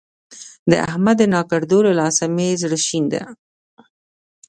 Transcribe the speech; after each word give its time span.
د 0.69 0.71
احمد 0.89 1.15
د 1.19 1.23
ناکړدو 1.35 1.77
له 1.87 1.93
لاسه 1.99 2.23
مې 2.35 2.49
زړه 2.61 2.77
شين 2.87 3.05
دی. 3.13 3.21